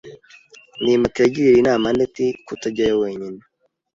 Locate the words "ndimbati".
0.81-1.19